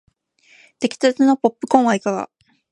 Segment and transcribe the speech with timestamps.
[0.79, 2.27] できたてのポップコーンはいかが